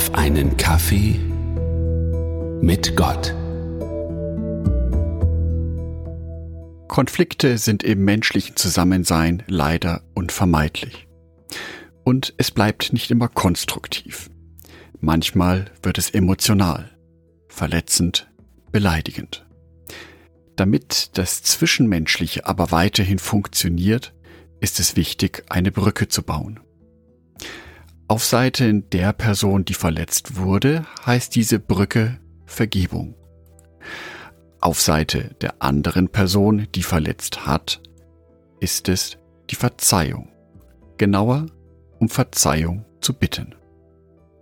[0.00, 1.20] auf einen Kaffee
[2.62, 3.34] mit Gott.
[6.88, 11.06] Konflikte sind im menschlichen Zusammensein leider unvermeidlich.
[12.02, 14.30] Und es bleibt nicht immer konstruktiv.
[15.00, 16.96] Manchmal wird es emotional,
[17.48, 18.30] verletzend,
[18.72, 19.44] beleidigend.
[20.56, 24.14] Damit das Zwischenmenschliche aber weiterhin funktioniert,
[24.60, 26.58] ist es wichtig, eine Brücke zu bauen.
[28.10, 33.14] Auf Seiten der Person, die verletzt wurde, heißt diese Brücke Vergebung.
[34.60, 37.80] Auf Seite der anderen Person, die verletzt hat,
[38.58, 39.16] ist es
[39.48, 40.28] die Verzeihung.
[40.98, 41.46] Genauer,
[42.00, 43.54] um Verzeihung zu bitten.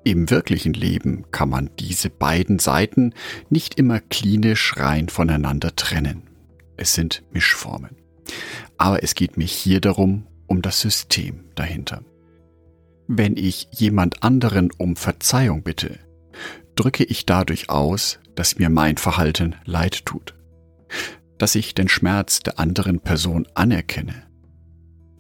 [0.03, 3.13] Im wirklichen Leben kann man diese beiden Seiten
[3.51, 6.23] nicht immer klinisch rein voneinander trennen.
[6.79, 7.99] Es sind Mischformen.
[8.79, 12.01] Aber es geht mir hier darum, um das System dahinter.
[13.11, 15.99] Wenn ich jemand anderen um Verzeihung bitte,
[16.75, 20.35] drücke ich dadurch aus, dass mir mein Verhalten leid tut,
[21.39, 24.25] dass ich den Schmerz der anderen Person anerkenne,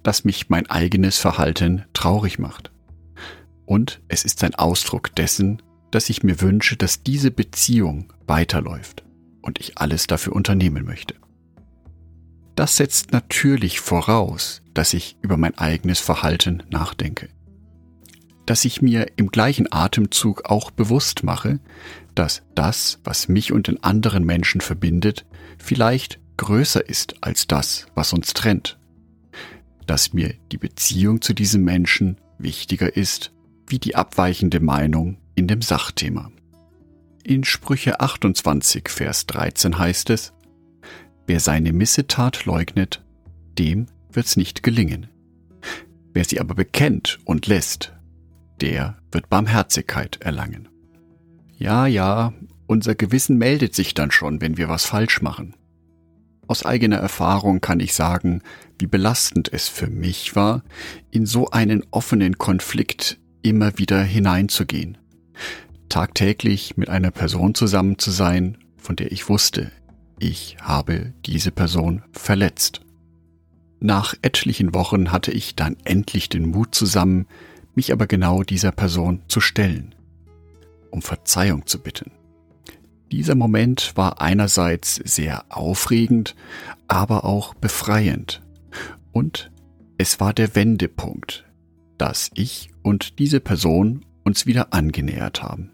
[0.02, 2.72] dass mich mein eigenes Verhalten traurig macht.
[3.64, 9.02] Und es ist ein Ausdruck dessen, dass ich mir wünsche, dass diese Beziehung weiterläuft
[9.40, 11.14] und ich alles dafür unternehmen möchte.
[12.54, 17.30] Das setzt natürlich voraus, dass ich über mein eigenes Verhalten nachdenke
[18.48, 21.60] dass ich mir im gleichen Atemzug auch bewusst mache,
[22.14, 25.26] dass das, was mich und den anderen Menschen verbindet,
[25.58, 28.78] vielleicht größer ist als das, was uns trennt.
[29.86, 33.32] Dass mir die Beziehung zu diesem Menschen wichtiger ist
[33.66, 36.32] wie die abweichende Meinung in dem Sachthema.
[37.24, 40.32] In Sprüche 28, Vers 13 heißt es,
[41.26, 43.04] Wer seine Missetat leugnet,
[43.58, 45.08] dem wird's nicht gelingen.
[46.14, 47.92] Wer sie aber bekennt und lässt,
[48.60, 50.68] der wird Barmherzigkeit erlangen.
[51.56, 52.32] Ja, ja,
[52.66, 55.54] unser Gewissen meldet sich dann schon, wenn wir was falsch machen.
[56.46, 58.42] Aus eigener Erfahrung kann ich sagen,
[58.78, 60.62] wie belastend es für mich war,
[61.10, 64.98] in so einen offenen Konflikt immer wieder hineinzugehen.
[65.88, 69.70] Tagtäglich mit einer Person zusammen zu sein, von der ich wusste,
[70.18, 72.80] ich habe diese Person verletzt.
[73.80, 77.26] Nach etlichen Wochen hatte ich dann endlich den Mut zusammen,
[77.78, 79.94] mich aber genau dieser Person zu stellen,
[80.90, 82.10] um Verzeihung zu bitten.
[83.12, 86.34] Dieser Moment war einerseits sehr aufregend,
[86.88, 88.42] aber auch befreiend.
[89.12, 89.52] Und
[89.96, 91.44] es war der Wendepunkt,
[91.98, 95.70] dass ich und diese Person uns wieder angenähert haben.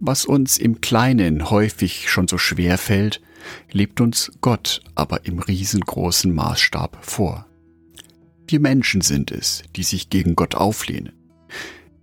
[0.00, 3.22] Was uns im Kleinen häufig schon so schwer fällt,
[3.70, 7.46] lebt uns Gott aber im riesengroßen Maßstab vor.
[8.48, 11.12] Wir Menschen sind es, die sich gegen Gott auflehnen,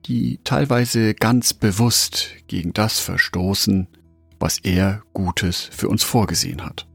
[0.06, 3.88] die teilweise ganz bewusst gegen das verstoßen,
[4.40, 6.86] was er Gutes für uns vorgesehen hat.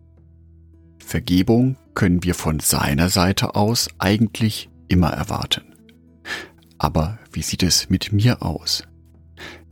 [1.02, 5.74] Vergebung können wir von seiner Seite aus eigentlich immer erwarten.
[6.76, 8.82] Aber wie sieht es mit mir aus?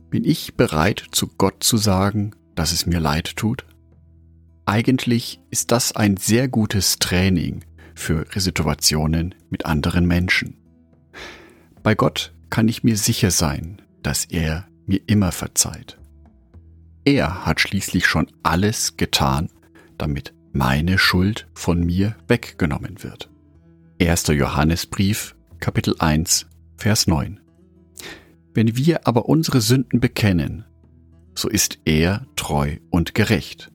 [0.09, 3.65] Bin ich bereit, zu Gott zu sagen, dass es mir leid tut?
[4.65, 7.63] Eigentlich ist das ein sehr gutes Training
[7.97, 10.55] für Situationen mit anderen Menschen.
[11.83, 15.97] Bei Gott kann ich mir sicher sein, dass er mir immer verzeiht.
[17.03, 19.49] Er hat schließlich schon alles getan,
[19.97, 23.29] damit meine Schuld von mir weggenommen wird.
[24.01, 24.27] 1.
[24.27, 26.47] Johannesbrief, Kapitel 1,
[26.77, 27.39] Vers 9.
[28.53, 30.65] Wenn wir aber unsere Sünden bekennen,
[31.35, 33.71] so ist er treu und gerecht,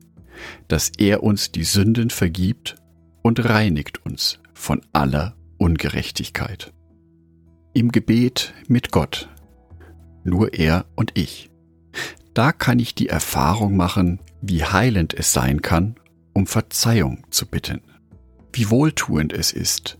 [0.69, 2.81] dass er uns die Sünden vergibt
[3.22, 6.72] und reinigt uns von aller Ungerechtigkeit.
[7.72, 9.28] Im Gebet mit Gott,
[10.25, 11.50] nur er und ich.
[12.34, 15.97] Da kann ich die Erfahrung machen, wie heilend es sein kann,
[16.32, 17.82] um Verzeihung zu bitten.
[18.53, 19.99] Wie wohltuend es ist,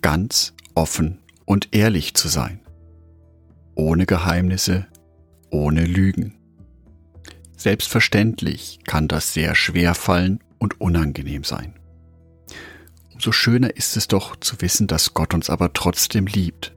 [0.00, 2.60] ganz offen und ehrlich zu sein.
[3.74, 4.86] Ohne Geheimnisse,
[5.50, 6.34] ohne Lügen.
[7.56, 11.74] Selbstverständlich kann das sehr schwer fallen und unangenehm sein.
[13.22, 16.74] Umso schöner ist es doch zu wissen, dass Gott uns aber trotzdem liebt,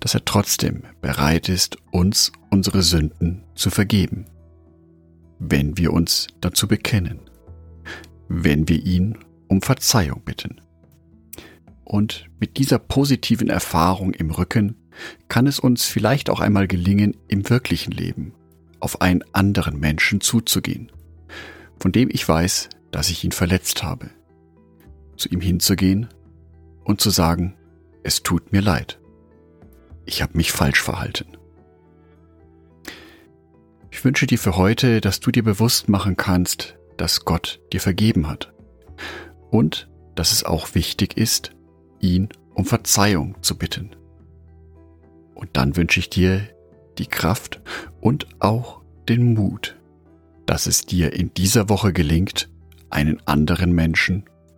[0.00, 4.24] dass er trotzdem bereit ist, uns unsere Sünden zu vergeben,
[5.38, 7.20] wenn wir uns dazu bekennen,
[8.26, 9.18] wenn wir ihn
[9.48, 10.62] um Verzeihung bitten.
[11.84, 14.76] Und mit dieser positiven Erfahrung im Rücken
[15.28, 18.32] kann es uns vielleicht auch einmal gelingen, im wirklichen Leben
[18.78, 20.90] auf einen anderen Menschen zuzugehen,
[21.78, 24.08] von dem ich weiß, dass ich ihn verletzt habe
[25.20, 26.08] zu ihm hinzugehen
[26.84, 27.54] und zu sagen,
[28.02, 28.98] es tut mir leid.
[30.06, 31.36] Ich habe mich falsch verhalten.
[33.90, 38.28] Ich wünsche dir für heute, dass du dir bewusst machen kannst, dass Gott dir vergeben
[38.28, 38.52] hat.
[39.50, 41.50] Und dass es auch wichtig ist,
[42.00, 43.90] ihn um Verzeihung zu bitten.
[45.34, 46.48] Und dann wünsche ich dir
[46.98, 47.60] die Kraft
[48.00, 49.76] und auch den Mut,
[50.46, 52.48] dass es dir in dieser Woche gelingt,
[52.90, 54.24] einen anderen Menschen